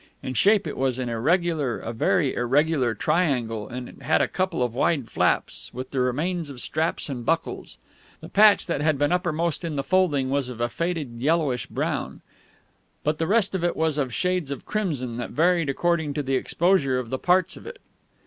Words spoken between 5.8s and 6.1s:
the